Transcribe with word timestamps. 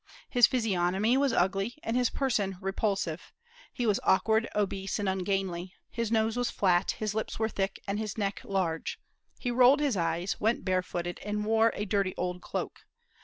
His 0.31 0.47
physiognomy 0.47 1.15
was 1.15 1.31
ugly 1.31 1.77
and 1.83 1.95
his 1.95 2.09
person 2.09 2.57
repulsive; 2.59 3.31
he 3.71 3.85
was 3.85 3.99
awkward, 4.01 4.49
obese, 4.55 4.97
and 4.97 5.07
ungainly; 5.07 5.75
his 5.91 6.11
nose 6.11 6.35
was 6.35 6.49
flat, 6.49 6.95
his 6.97 7.13
lips 7.13 7.37
were 7.37 7.47
thick, 7.49 7.79
and 7.87 7.99
his 7.99 8.17
neck 8.17 8.41
large; 8.43 8.97
he 9.37 9.51
rolled 9.51 9.79
his 9.79 9.95
eyes, 9.95 10.39
went 10.39 10.65
barefooted, 10.65 11.19
and 11.19 11.45
wore 11.45 11.71
a 11.75 11.85
dirty 11.85 12.15
old 12.17 12.41
cloak. 12.41 12.79